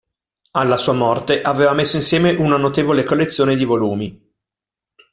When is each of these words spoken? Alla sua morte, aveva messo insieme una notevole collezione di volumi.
Alla 0.53 0.77
sua 0.77 0.93
morte, 0.93 1.43
aveva 1.43 1.73
messo 1.73 1.95
insieme 1.97 2.31
una 2.31 2.57
notevole 2.57 3.03
collezione 3.03 3.55
di 3.55 3.65
volumi. 3.65 4.31